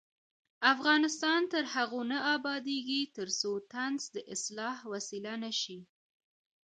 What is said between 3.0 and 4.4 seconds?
ترڅو طنز د